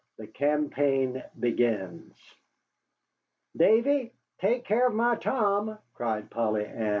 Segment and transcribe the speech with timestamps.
[0.17, 2.17] THE CAMPAIGN BEGINS
[3.55, 6.89] "Davy, take care of my Tom," cried Polly Ann.